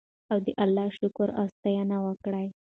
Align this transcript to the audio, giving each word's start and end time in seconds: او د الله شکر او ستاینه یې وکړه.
او 0.31 0.37
د 0.45 0.47
الله 0.63 0.87
شکر 0.97 1.27
او 1.39 1.45
ستاینه 1.55 1.95
یې 1.99 2.03
وکړه. 2.05 2.41